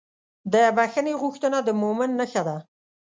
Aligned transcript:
د 0.53 0.55
بښنې 0.77 1.13
غوښتنه 1.21 1.57
د 1.63 1.69
مؤمن 1.81 2.09
نښه 2.19 2.41
ده. 2.47 2.57